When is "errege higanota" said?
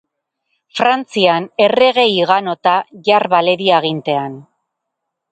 1.65-2.73